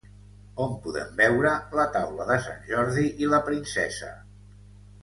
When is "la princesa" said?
3.37-4.15